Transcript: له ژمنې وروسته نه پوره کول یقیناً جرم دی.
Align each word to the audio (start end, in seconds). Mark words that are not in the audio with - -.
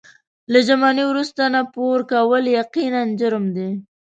له 0.51 0.59
ژمنې 0.67 1.03
وروسته 1.07 1.41
نه 1.53 1.61
پوره 1.73 2.05
کول 2.11 2.43
یقیناً 2.59 3.01
جرم 3.19 3.45
دی. 3.55 3.69